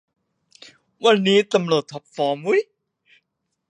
[1.05, 2.61] วันนี้ตำรวจท็อปฟอร์มวุ้ย